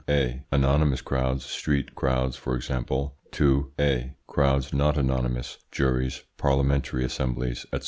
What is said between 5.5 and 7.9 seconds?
crowds. (juries, parliamentary assemblies, &c.).